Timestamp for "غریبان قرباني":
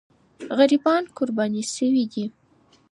0.57-1.61